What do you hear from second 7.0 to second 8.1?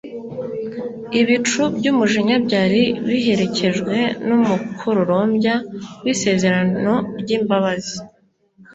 ry'imbabazi.